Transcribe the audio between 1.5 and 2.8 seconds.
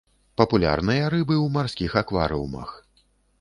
марскіх акварыумах.